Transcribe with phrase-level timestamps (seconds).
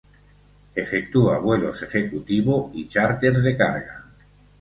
[0.73, 4.03] Efectúa vuelos ejecutivo y charters de carga.